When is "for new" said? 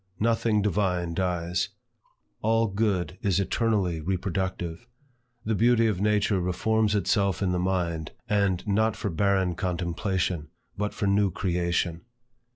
10.95-11.29